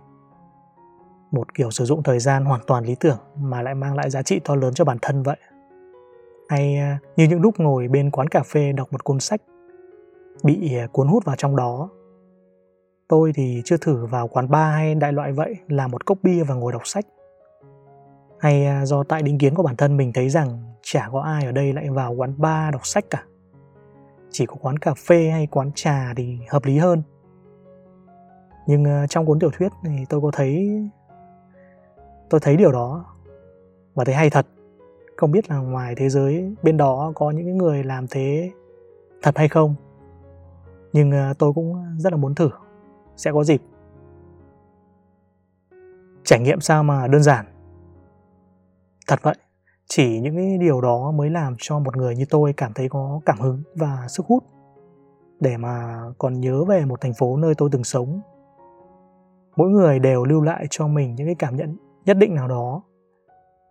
Một 1.32 1.54
kiểu 1.54 1.72
sử 1.72 1.86
dụng 1.86 2.04
thời 2.04 2.20
gian 2.20 2.46
hoàn 2.46 2.62
toàn 2.68 2.86
lý 2.86 2.96
tưởng 3.00 3.18
mà 3.38 3.62
lại 3.62 3.76
mang 3.76 3.96
lại 3.96 4.10
giá 4.10 4.22
trị 4.22 4.40
to 4.46 4.56
lớn 4.56 4.74
cho 4.74 4.86
bản 4.86 4.98
thân 5.02 5.24
vậy. 5.24 5.38
Hay 6.50 6.78
à, 6.78 7.00
như 7.16 7.28
những 7.28 7.42
lúc 7.42 7.60
ngồi 7.60 7.88
bên 7.88 8.12
quán 8.12 8.28
cà 8.28 8.44
phê 8.44 8.72
đọc 8.72 8.88
một 8.92 9.04
cuốn 9.04 9.20
sách 9.20 9.42
bị 10.44 10.76
à, 10.78 10.88
cuốn 10.92 11.08
hút 11.08 11.26
vào 11.26 11.36
trong 11.36 11.56
đó. 11.56 11.90
Tôi 13.08 13.32
thì 13.36 13.62
chưa 13.66 13.78
thử 13.78 14.06
vào 14.06 14.28
quán 14.28 14.50
bar 14.50 14.74
hay 14.74 14.96
đại 14.96 15.14
loại 15.14 15.32
vậy, 15.32 15.56
làm 15.68 15.92
một 15.92 16.06
cốc 16.06 16.18
bia 16.24 16.44
và 16.44 16.56
ngồi 16.56 16.72
đọc 16.72 16.82
sách. 16.88 17.06
Hay 18.40 18.66
à, 18.66 18.86
do 18.86 19.04
tại 19.04 19.22
định 19.22 19.38
kiến 19.38 19.56
của 19.56 19.64
bản 19.64 19.76
thân 19.76 19.98
mình 19.98 20.14
thấy 20.14 20.30
rằng 20.30 20.74
chả 20.82 21.10
có 21.12 21.22
ai 21.22 21.46
ở 21.46 21.52
đây 21.52 21.74
lại 21.74 21.90
vào 21.90 22.14
quán 22.14 22.34
bar 22.38 22.74
đọc 22.74 22.86
sách 22.86 23.06
cả. 23.10 23.24
Chỉ 24.32 24.46
có 24.46 24.56
quán 24.62 24.80
cà 24.80 24.94
phê 24.94 25.30
hay 25.30 25.48
quán 25.48 25.72
trà 25.76 26.14
thì 26.18 26.38
hợp 26.50 26.66
lý 26.66 26.78
hơn 26.78 27.04
nhưng 28.68 28.84
ờ, 28.84 29.08
trong 29.08 29.26
cuốn 29.26 29.40
tiểu 29.40 29.50
thuyết 29.54 29.72
thì 29.84 30.06
tôi 30.10 30.22
có 30.22 30.32
thấy, 30.34 30.82
tôi 32.30 32.40
thấy 32.40 32.58
điều 32.58 32.72
đó 32.72 33.06
và 33.96 34.06
thấy 34.06 34.16
hay 34.16 34.30
thật. 34.30 34.48
Không 35.18 35.32
biết 35.32 35.50
là 35.50 35.58
ngoài 35.58 35.96
thế 35.98 36.10
giới 36.10 36.56
bên 36.64 36.78
đó 36.78 37.12
có 37.16 37.32
những 37.32 37.58
người 37.58 37.84
làm 37.84 38.08
thế 38.08 38.52
thật 39.22 39.38
hay 39.38 39.48
không. 39.48 39.76
Nhưng 40.94 41.12
ờ, 41.12 41.34
tôi 41.40 41.54
cũng 41.54 41.98
rất 41.98 42.14
là 42.14 42.18
muốn 42.18 42.36
thử, 42.36 42.50
sẽ 43.16 43.32
có 43.32 43.44
dịp 43.44 43.62
trải 46.24 46.40
nghiệm 46.40 46.62
sao 46.62 46.84
mà 46.84 47.08
đơn 47.08 47.24
giản. 47.24 47.46
Thật 49.08 49.20
vậy, 49.22 49.36
chỉ 49.88 50.20
những 50.20 50.36
cái 50.36 50.58
điều 50.58 50.82
đó 50.82 51.12
mới 51.12 51.30
làm 51.30 51.56
cho 51.58 51.80
một 51.80 51.98
người 51.98 52.16
như 52.16 52.26
tôi 52.30 52.54
cảm 52.54 52.74
thấy 52.74 52.90
có 52.90 53.20
cảm 53.26 53.40
hứng 53.40 53.64
và 53.76 54.08
sức 54.10 54.26
hút 54.26 54.44
để 55.40 55.58
mà 55.58 56.02
còn 56.18 56.40
nhớ 56.40 56.64
về 56.64 56.86
một 56.86 57.02
thành 57.02 57.14
phố 57.14 57.38
nơi 57.38 57.56
tôi 57.58 57.70
từng 57.72 57.84
sống 57.84 58.22
mỗi 59.56 59.70
người 59.70 60.00
đều 60.00 60.24
lưu 60.24 60.42
lại 60.42 60.68
cho 60.70 60.88
mình 60.88 61.16
những 61.16 61.28
cái 61.28 61.36
cảm 61.36 61.56
nhận 61.56 61.76
nhất 62.06 62.18
định 62.18 62.36
nào 62.36 62.48
đó. 62.48 62.82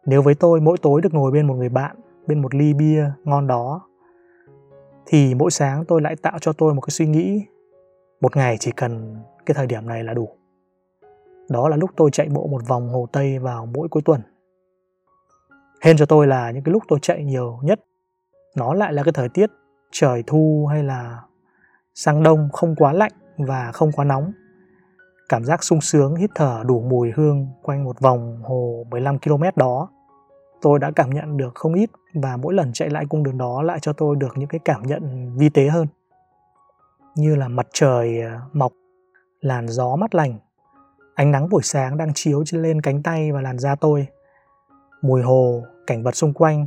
Nếu 0.06 0.22
với 0.22 0.34
tôi, 0.34 0.60
mỗi 0.60 0.78
tối 0.82 1.00
được 1.00 1.14
ngồi 1.14 1.32
bên 1.32 1.46
một 1.46 1.54
người 1.54 1.68
bạn, 1.68 1.96
bên 2.26 2.42
một 2.42 2.54
ly 2.54 2.74
bia 2.74 3.04
ngon 3.24 3.46
đó, 3.46 3.80
thì 5.06 5.34
mỗi 5.34 5.50
sáng 5.50 5.84
tôi 5.84 6.02
lại 6.02 6.16
tạo 6.16 6.38
cho 6.40 6.52
tôi 6.52 6.74
một 6.74 6.80
cái 6.80 6.90
suy 6.90 7.06
nghĩ. 7.06 7.46
Một 8.20 8.36
ngày 8.36 8.56
chỉ 8.60 8.70
cần 8.70 9.16
cái 9.46 9.54
thời 9.54 9.66
điểm 9.66 9.86
này 9.86 10.04
là 10.04 10.14
đủ. 10.14 10.28
Đó 11.50 11.68
là 11.68 11.76
lúc 11.76 11.90
tôi 11.96 12.10
chạy 12.10 12.28
bộ 12.28 12.46
một 12.46 12.68
vòng 12.68 12.88
hồ 12.88 13.06
tây 13.12 13.38
vào 13.38 13.66
mỗi 13.66 13.88
cuối 13.88 14.02
tuần. 14.04 14.20
Hên 15.82 15.96
cho 15.96 16.06
tôi 16.06 16.26
là 16.26 16.50
những 16.50 16.64
cái 16.64 16.72
lúc 16.72 16.82
tôi 16.88 16.98
chạy 17.02 17.24
nhiều 17.24 17.58
nhất, 17.62 17.80
nó 18.56 18.74
lại 18.74 18.92
là 18.92 19.02
cái 19.02 19.12
thời 19.12 19.28
tiết, 19.28 19.50
trời 19.92 20.22
thu 20.26 20.66
hay 20.70 20.82
là 20.82 21.22
sang 21.94 22.22
đông 22.22 22.48
không 22.52 22.74
quá 22.76 22.92
lạnh 22.92 23.12
và 23.38 23.72
không 23.72 23.92
quá 23.92 24.04
nóng 24.04 24.32
cảm 25.28 25.44
giác 25.44 25.64
sung 25.64 25.80
sướng, 25.80 26.14
hít 26.14 26.30
thở 26.34 26.62
đủ 26.66 26.80
mùi 26.80 27.12
hương 27.16 27.48
quanh 27.62 27.84
một 27.84 28.00
vòng 28.00 28.42
hồ 28.42 28.86
15 28.90 29.18
km 29.18 29.42
đó. 29.56 29.88
Tôi 30.62 30.78
đã 30.78 30.90
cảm 30.96 31.10
nhận 31.10 31.36
được 31.36 31.54
không 31.54 31.74
ít 31.74 31.90
và 32.14 32.36
mỗi 32.36 32.54
lần 32.54 32.72
chạy 32.72 32.90
lại 32.90 33.06
cung 33.08 33.22
đường 33.22 33.38
đó 33.38 33.62
lại 33.62 33.78
cho 33.82 33.92
tôi 33.92 34.16
được 34.16 34.38
những 34.38 34.48
cái 34.48 34.60
cảm 34.64 34.82
nhận 34.82 35.32
vi 35.36 35.48
tế 35.48 35.68
hơn. 35.68 35.86
Như 37.16 37.36
là 37.36 37.48
mặt 37.48 37.66
trời 37.72 38.20
ờ, 38.20 38.40
mọc, 38.52 38.72
làn 39.40 39.68
gió 39.68 39.96
mát 39.96 40.14
lành, 40.14 40.38
ánh 41.14 41.30
nắng 41.30 41.48
buổi 41.48 41.62
sáng 41.62 41.96
đang 41.96 42.12
chiếu 42.14 42.42
trên 42.46 42.62
lên 42.62 42.80
cánh 42.80 43.02
tay 43.02 43.32
và 43.32 43.40
làn 43.40 43.58
da 43.58 43.74
tôi, 43.74 44.06
mùi 45.02 45.22
hồ, 45.22 45.62
cảnh 45.86 46.02
vật 46.02 46.16
xung 46.16 46.32
quanh. 46.32 46.66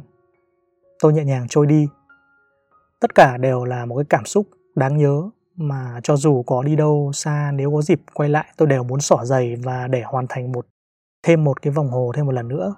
Tôi 1.00 1.14
nhẹ 1.14 1.24
nhàng 1.24 1.48
trôi 1.50 1.66
đi. 1.66 1.88
Tất 3.00 3.16
cả 3.16 3.38
đều 3.38 3.66
là 3.66 3.86
một 3.86 3.96
cái 3.96 4.06
cảm 4.10 4.26
xúc 4.26 4.48
đáng 4.76 4.98
nhớ 4.98 5.30
mà 5.58 6.00
cho 6.04 6.16
dù 6.16 6.44
có 6.44 6.64
đi 6.64 6.76
đâu 6.76 7.12
xa, 7.14 7.52
nếu 7.54 7.72
có 7.72 7.82
dịp 7.82 8.02
quay 8.14 8.30
lại, 8.30 8.46
tôi 8.58 8.68
đều 8.68 8.84
muốn 8.84 9.00
xỏ 9.00 9.26
giày 9.26 9.56
và 9.56 9.88
để 9.88 10.02
hoàn 10.06 10.26
thành 10.30 10.52
một, 10.52 10.68
thêm 11.24 11.44
một 11.44 11.62
cái 11.62 11.74
vòng 11.74 11.90
hồ 11.90 12.12
thêm 12.16 12.26
một 12.26 12.32
lần 12.32 12.48
nữa. 12.48 12.76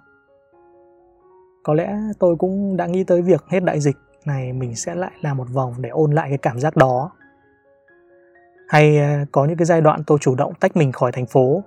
Có 1.64 1.74
lẽ 1.74 1.98
tôi 2.20 2.36
cũng 2.36 2.78
đã 2.78 2.88
nghĩ 2.88 3.04
tới 3.04 3.22
việc 3.22 3.44
hết 3.48 3.64
đại 3.64 3.80
dịch 3.80 3.98
này 4.26 4.54
mình 4.54 4.76
sẽ 4.76 4.96
lại 4.96 5.12
làm 5.22 5.38
một 5.38 5.48
vòng 5.54 5.74
để 5.78 5.90
ôn 5.90 6.12
lại 6.12 6.30
cái 6.30 6.38
cảm 6.38 6.60
giác 6.60 6.76
đó. 6.76 7.12
Hay 8.70 8.98
ờ, 8.98 9.26
có 9.32 9.46
những 9.46 9.58
cái 9.58 9.66
giai 9.66 9.82
đoạn 9.82 10.04
tôi 10.08 10.18
chủ 10.22 10.36
động 10.36 10.54
tách 10.60 10.78
mình 10.78 10.92
khỏi 10.92 11.12
thành 11.12 11.26
phố, 11.26 11.64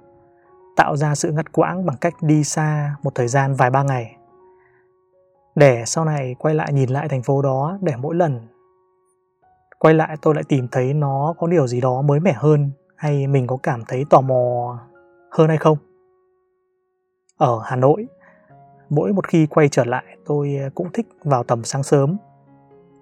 tạo 0.76 0.96
ra 0.96 1.14
sự 1.14 1.32
ngắt 1.32 1.52
quãng 1.52 1.86
bằng 1.86 1.96
cách 2.00 2.14
đi 2.20 2.44
xa 2.44 2.96
một 3.02 3.14
thời 3.14 3.28
gian 3.28 3.54
vài 3.54 3.70
ba 3.70 3.82
ngày. 3.82 4.16
Để 5.54 5.82
sau 5.86 6.04
này 6.04 6.34
quay 6.38 6.54
lại 6.54 6.72
nhìn 6.72 6.90
lại 6.90 7.08
thành 7.08 7.22
phố 7.22 7.42
đó, 7.42 7.78
để 7.80 7.92
mỗi 7.96 8.14
lần 8.14 8.40
quay 9.80 9.94
lại 9.94 10.16
tôi 10.22 10.34
lại 10.34 10.44
tìm 10.48 10.68
thấy 10.72 10.94
nó 10.94 11.34
có 11.38 11.46
điều 11.46 11.66
gì 11.66 11.80
đó 11.80 12.02
mới 12.02 12.20
mẻ 12.20 12.32
hơn, 12.32 12.70
hay 12.96 13.26
mình 13.26 13.46
có 13.46 13.56
cảm 13.62 13.82
thấy 13.88 14.04
tò 14.10 14.20
mò 14.20 14.78
hơn 15.30 15.48
hay 15.48 15.58
không? 15.58 15.78
Ở 17.36 17.60
hà 17.64 17.76
nội, 17.76 18.06
mỗi 18.90 19.12
một 19.12 19.26
khi 19.26 19.46
quay 19.46 19.68
trở 19.68 19.84
lại, 19.84 20.04
tôi 20.26 20.58
cũng 20.74 20.92
thích 20.92 21.06
vào 21.24 21.44
tầm 21.44 21.64
sáng 21.64 21.82
sớm, 21.82 22.16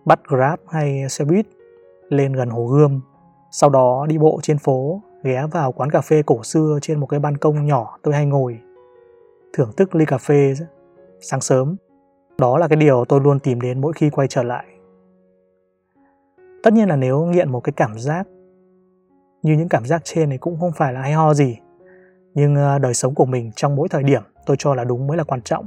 bắt 0.04 0.20
grab 0.28 0.58
hay 0.68 1.08
xe 1.08 1.24
buýt 1.24 1.46
lên 2.08 2.32
gần 2.32 2.50
hồ 2.50 2.66
gươm, 2.66 3.00
sau 3.50 3.70
đó 3.70 4.06
đi 4.08 4.18
bộ 4.18 4.40
trên 4.42 4.58
phố, 4.58 5.02
ghé 5.22 5.46
vào 5.52 5.72
quán 5.72 5.90
cà 5.90 6.00
phê 6.00 6.22
cổ 6.26 6.42
xưa 6.42 6.78
trên 6.82 7.00
một 7.00 7.06
cái 7.06 7.20
ban 7.20 7.36
công 7.36 7.66
nhỏ 7.66 7.98
tôi 8.02 8.14
hay 8.14 8.26
ngồi, 8.26 8.58
thưởng 9.52 9.72
thức 9.76 9.94
ly 9.94 10.04
cà 10.04 10.18
phê 10.18 10.54
sáng 11.20 11.40
sớm. 11.40 11.76
Đó 12.38 12.58
là 12.58 12.68
cái 12.68 12.76
điều 12.76 13.04
tôi 13.04 13.20
luôn 13.20 13.38
tìm 13.38 13.60
đến 13.60 13.80
mỗi 13.80 13.92
khi 13.92 14.10
quay 14.10 14.28
trở 14.28 14.42
lại 14.42 14.66
tất 16.62 16.72
nhiên 16.72 16.88
là 16.88 16.96
nếu 16.96 17.24
nghiện 17.24 17.52
một 17.52 17.60
cái 17.60 17.72
cảm 17.76 17.98
giác 17.98 18.26
như 19.42 19.56
những 19.56 19.68
cảm 19.68 19.86
giác 19.86 20.00
trên 20.04 20.30
thì 20.30 20.38
cũng 20.38 20.60
không 20.60 20.72
phải 20.72 20.92
là 20.92 21.00
hay 21.00 21.12
ho 21.12 21.34
gì. 21.34 21.58
Nhưng 22.34 22.54
ờ, 22.54 22.78
đời 22.78 22.94
sống 22.94 23.14
của 23.14 23.26
mình 23.26 23.52
trong 23.56 23.76
mỗi 23.76 23.88
thời 23.88 24.02
điểm 24.02 24.22
tôi 24.46 24.56
cho 24.58 24.74
là 24.74 24.84
đúng 24.84 25.06
mới 25.06 25.16
là 25.16 25.24
quan 25.24 25.42
trọng. 25.42 25.66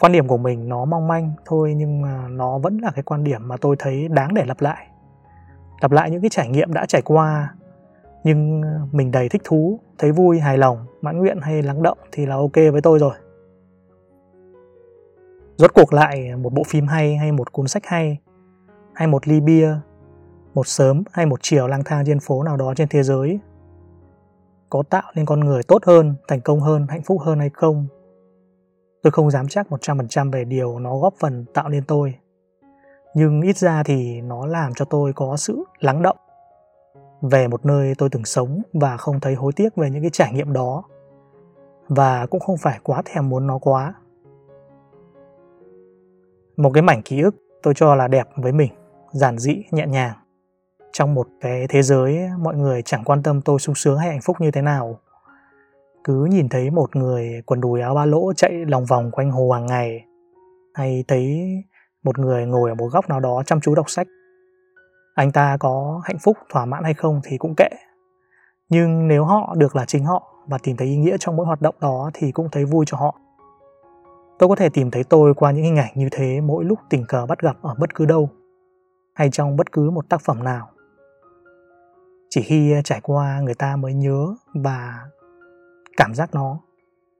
Quan 0.00 0.12
điểm 0.12 0.28
của 0.28 0.36
mình 0.36 0.68
nó 0.68 0.84
mong 0.84 1.08
manh 1.08 1.32
thôi 1.44 1.74
nhưng 1.76 2.02
nó 2.36 2.58
vẫn 2.58 2.78
là 2.78 2.90
cái 2.94 3.02
quan 3.02 3.24
điểm 3.24 3.48
mà 3.48 3.56
tôi 3.56 3.76
thấy 3.78 4.08
đáng 4.08 4.34
để 4.34 4.44
lặp 4.44 4.60
lại. 4.60 4.86
Lặp 5.80 5.92
lại 5.92 6.10
những 6.10 6.20
cái 6.20 6.30
trải 6.30 6.48
nghiệm 6.48 6.72
đã 6.72 6.86
trải 6.86 7.02
qua 7.02 7.54
nhưng 8.24 8.62
ờ, 8.62 8.86
mình 8.92 9.10
đầy 9.10 9.28
thích 9.28 9.42
thú, 9.44 9.80
thấy 9.98 10.12
vui, 10.12 10.40
hài 10.40 10.58
lòng, 10.58 10.86
mãn 11.00 11.18
nguyện 11.18 11.38
hay 11.42 11.62
lắng 11.62 11.82
động 11.82 11.98
thì 12.12 12.26
là 12.26 12.34
ok 12.36 12.54
với 12.54 12.80
tôi 12.82 12.98
rồi. 12.98 13.14
Rốt 15.56 15.74
cuộc 15.74 15.92
lại 15.92 16.36
một 16.36 16.52
bộ 16.52 16.62
phim 16.66 16.86
hay 16.86 17.16
hay 17.16 17.32
một 17.32 17.52
cuốn 17.52 17.68
sách 17.68 17.86
hay 17.86 18.18
hay 18.94 19.08
một 19.08 19.28
ly 19.28 19.40
bia, 19.40 19.74
một 20.54 20.66
sớm 20.66 21.02
hay 21.12 21.26
một 21.26 21.38
chiều 21.42 21.66
lang 21.66 21.84
thang 21.84 22.04
trên 22.06 22.20
phố 22.20 22.42
nào 22.42 22.56
đó 22.56 22.74
trên 22.76 22.88
thế 22.88 23.02
giới. 23.02 23.40
Có 24.70 24.82
tạo 24.90 25.12
nên 25.14 25.26
con 25.26 25.40
người 25.40 25.62
tốt 25.62 25.84
hơn, 25.84 26.14
thành 26.28 26.40
công 26.40 26.60
hơn, 26.60 26.86
hạnh 26.88 27.02
phúc 27.02 27.20
hơn 27.20 27.38
hay 27.38 27.50
không? 27.50 27.86
Tôi 29.02 29.10
không 29.10 29.30
dám 29.30 29.48
chắc 29.48 29.66
100% 29.70 30.30
về 30.30 30.44
điều 30.44 30.78
nó 30.78 30.98
góp 30.98 31.14
phần 31.20 31.44
tạo 31.54 31.68
nên 31.68 31.84
tôi. 31.84 32.14
Nhưng 33.14 33.40
ít 33.40 33.56
ra 33.56 33.82
thì 33.82 34.20
nó 34.20 34.46
làm 34.46 34.74
cho 34.74 34.84
tôi 34.84 35.12
có 35.12 35.36
sự 35.36 35.64
lắng 35.78 36.02
động. 36.02 36.16
Về 37.22 37.48
một 37.48 37.66
nơi 37.66 37.94
tôi 37.98 38.08
từng 38.10 38.24
sống 38.24 38.62
và 38.72 38.96
không 38.96 39.20
thấy 39.20 39.34
hối 39.34 39.52
tiếc 39.56 39.76
về 39.76 39.90
những 39.90 40.02
cái 40.02 40.10
trải 40.10 40.32
nghiệm 40.32 40.52
đó. 40.52 40.82
Và 41.88 42.26
cũng 42.26 42.40
không 42.40 42.56
phải 42.56 42.78
quá 42.82 43.02
thèm 43.04 43.28
muốn 43.28 43.46
nó 43.46 43.58
quá. 43.58 43.94
Một 46.56 46.70
cái 46.74 46.82
mảnh 46.82 47.02
ký 47.02 47.20
ức 47.20 47.36
tôi 47.62 47.74
cho 47.74 47.94
là 47.94 48.08
đẹp 48.08 48.28
với 48.36 48.52
mình 48.52 48.72
giản 49.12 49.38
dị, 49.38 49.64
nhẹ 49.70 49.86
nhàng. 49.86 50.12
Trong 50.92 51.14
một 51.14 51.26
cái 51.40 51.66
thế 51.68 51.82
giới, 51.82 52.18
mọi 52.38 52.54
người 52.56 52.82
chẳng 52.82 53.04
quan 53.04 53.22
tâm 53.22 53.40
tôi 53.42 53.58
sung 53.58 53.74
sướng 53.74 53.98
hay 53.98 54.08
hạnh 54.08 54.20
phúc 54.22 54.36
như 54.40 54.50
thế 54.50 54.62
nào. 54.62 54.98
Cứ 56.04 56.24
nhìn 56.24 56.48
thấy 56.48 56.70
một 56.70 56.96
người 56.96 57.42
quần 57.46 57.60
đùi 57.60 57.80
áo 57.80 57.94
ba 57.94 58.04
lỗ 58.04 58.32
chạy 58.32 58.52
lòng 58.52 58.84
vòng 58.84 59.10
quanh 59.10 59.30
hồ 59.30 59.50
hàng 59.50 59.66
ngày, 59.66 60.04
hay 60.74 61.04
thấy 61.08 61.46
một 62.02 62.18
người 62.18 62.46
ngồi 62.46 62.70
ở 62.70 62.74
một 62.74 62.88
góc 62.92 63.08
nào 63.08 63.20
đó 63.20 63.42
chăm 63.46 63.60
chú 63.60 63.74
đọc 63.74 63.90
sách. 63.90 64.06
Anh 65.14 65.32
ta 65.32 65.56
có 65.60 66.00
hạnh 66.04 66.18
phúc, 66.18 66.36
thỏa 66.52 66.64
mãn 66.64 66.84
hay 66.84 66.94
không 66.94 67.20
thì 67.24 67.38
cũng 67.38 67.54
kệ. 67.56 67.68
Nhưng 68.68 69.08
nếu 69.08 69.24
họ 69.24 69.54
được 69.56 69.76
là 69.76 69.84
chính 69.84 70.04
họ 70.04 70.44
và 70.46 70.58
tìm 70.62 70.76
thấy 70.76 70.88
ý 70.88 70.96
nghĩa 70.96 71.16
trong 71.20 71.36
mỗi 71.36 71.46
hoạt 71.46 71.62
động 71.62 71.74
đó 71.80 72.10
thì 72.14 72.32
cũng 72.32 72.48
thấy 72.52 72.64
vui 72.64 72.84
cho 72.88 72.96
họ. 72.96 73.14
Tôi 74.38 74.48
có 74.48 74.56
thể 74.56 74.68
tìm 74.68 74.90
thấy 74.90 75.04
tôi 75.04 75.34
qua 75.34 75.50
những 75.50 75.64
hình 75.64 75.76
ảnh 75.76 75.92
như 75.94 76.08
thế 76.12 76.40
mỗi 76.40 76.64
lúc 76.64 76.78
tình 76.90 77.04
cờ 77.08 77.26
bắt 77.26 77.38
gặp 77.38 77.56
ở 77.62 77.74
bất 77.78 77.94
cứ 77.94 78.06
đâu 78.06 78.30
hay 79.14 79.30
trong 79.30 79.56
bất 79.56 79.72
cứ 79.72 79.90
một 79.90 80.08
tác 80.08 80.20
phẩm 80.20 80.44
nào. 80.44 80.70
Chỉ 82.30 82.42
khi 82.42 82.74
trải 82.84 83.00
qua 83.02 83.40
người 83.40 83.54
ta 83.54 83.76
mới 83.76 83.94
nhớ 83.94 84.26
và 84.54 85.08
cảm 85.96 86.14
giác 86.14 86.34
nó, 86.34 86.60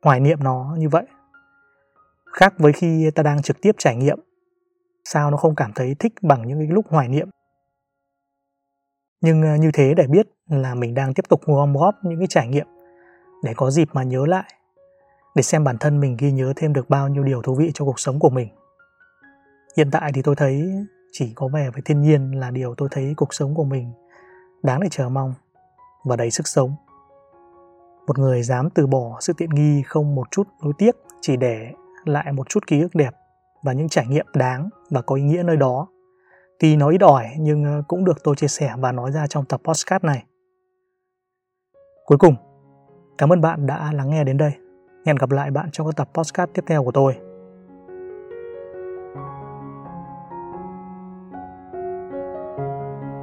hoài 0.02 0.20
niệm 0.20 0.38
nó 0.42 0.74
như 0.78 0.88
vậy. 0.88 1.04
Khác 2.32 2.54
với 2.58 2.72
khi 2.72 3.10
ta 3.14 3.22
đang 3.22 3.42
trực 3.42 3.60
tiếp 3.60 3.72
trải 3.78 3.96
nghiệm, 3.96 4.18
sao 5.04 5.30
nó 5.30 5.36
không 5.36 5.54
cảm 5.54 5.72
thấy 5.74 5.96
thích 5.98 6.12
bằng 6.22 6.48
những 6.48 6.58
cái 6.58 6.68
lúc 6.70 6.86
hoài 6.88 7.08
niệm? 7.08 7.28
Nhưng 9.20 9.42
ờ, 9.42 9.56
như 9.56 9.70
thế 9.74 9.94
để 9.96 10.06
biết 10.06 10.26
là 10.46 10.74
mình 10.74 10.94
đang 10.94 11.14
tiếp 11.14 11.22
tục 11.28 11.40
gom 11.46 11.74
góp 11.74 11.94
những 12.02 12.18
cái 12.18 12.26
trải 12.26 12.48
nghiệm 12.48 12.66
để 13.42 13.52
có 13.56 13.70
dịp 13.70 13.88
mà 13.92 14.02
nhớ 14.02 14.26
lại, 14.26 14.54
để 15.34 15.42
xem 15.42 15.64
bản 15.64 15.78
thân 15.78 16.00
mình 16.00 16.16
ghi 16.18 16.32
nhớ 16.32 16.52
thêm 16.56 16.72
được 16.72 16.90
bao 16.90 17.08
nhiêu 17.08 17.22
điều 17.22 17.42
thú 17.42 17.54
vị 17.54 17.70
cho 17.74 17.84
cuộc 17.84 18.00
sống 18.00 18.18
của 18.18 18.30
mình. 18.30 18.48
Hiện 19.76 19.90
tại 19.90 20.12
thì 20.14 20.22
tôi 20.22 20.36
thấy 20.36 20.72
chỉ 21.12 21.32
có 21.34 21.48
vẻ 21.48 21.70
với 21.70 21.82
thiên 21.84 22.00
nhiên 22.00 22.40
là 22.40 22.50
điều 22.50 22.74
tôi 22.74 22.88
thấy 22.92 23.14
cuộc 23.16 23.34
sống 23.34 23.54
của 23.54 23.64
mình 23.64 23.92
đáng 24.62 24.80
để 24.80 24.88
chờ 24.90 25.08
mong 25.08 25.34
và 26.04 26.16
đầy 26.16 26.30
sức 26.30 26.48
sống 26.48 26.74
một 28.06 28.18
người 28.18 28.42
dám 28.42 28.70
từ 28.70 28.86
bỏ 28.86 29.18
sự 29.20 29.32
tiện 29.32 29.50
nghi 29.50 29.82
không 29.82 30.14
một 30.14 30.30
chút 30.30 30.48
nối 30.62 30.72
tiếc 30.78 30.96
chỉ 31.20 31.36
để 31.36 31.72
lại 32.04 32.32
một 32.32 32.48
chút 32.48 32.66
ký 32.66 32.80
ức 32.80 32.94
đẹp 32.94 33.14
và 33.62 33.72
những 33.72 33.88
trải 33.88 34.06
nghiệm 34.06 34.26
đáng 34.34 34.68
và 34.90 35.02
có 35.02 35.14
ý 35.14 35.22
nghĩa 35.22 35.42
nơi 35.42 35.56
đó 35.56 35.86
Tuy 36.62 36.76
nó 36.76 36.88
ít 36.88 37.00
ỏi 37.00 37.30
nhưng 37.38 37.64
ờ, 37.64 37.82
cũng 37.88 38.04
được 38.04 38.24
tôi 38.24 38.36
chia 38.36 38.48
sẻ 38.48 38.74
và 38.78 38.92
nói 38.92 39.12
ra 39.12 39.26
trong 39.26 39.44
tập 39.44 39.60
podcast 39.64 40.04
này. 40.04 40.24
Cuối 42.06 42.18
cùng, 42.18 42.34
cảm 43.18 43.32
ơn 43.32 43.40
bạn 43.40 43.66
đã 43.66 43.92
lắng 43.92 44.10
nghe 44.10 44.24
đến 44.24 44.36
đây. 44.36 44.52
Hẹn 45.06 45.16
gặp 45.16 45.30
lại 45.30 45.50
bạn 45.50 45.68
trong 45.72 45.86
các 45.86 45.96
tập 45.96 46.10
podcast 46.14 46.50
tiếp 46.54 46.62
theo 46.66 46.84
của 46.84 46.92
tôi. 46.92 47.31